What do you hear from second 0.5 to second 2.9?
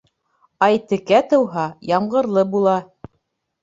Ай текә тыуһа, ямғырлы була.